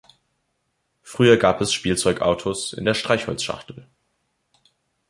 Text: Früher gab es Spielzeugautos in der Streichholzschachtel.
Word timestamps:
Früher 1.03 1.37
gab 1.37 1.61
es 1.61 1.71
Spielzeugautos 1.71 2.73
in 2.73 2.85
der 2.85 2.95
Streichholzschachtel. 2.95 3.87